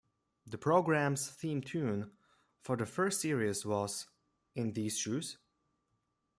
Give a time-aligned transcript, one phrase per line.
[0.47, 2.09] The programme's theme tune
[2.63, 4.07] for the first series was
[4.55, 5.37] In These Shoes?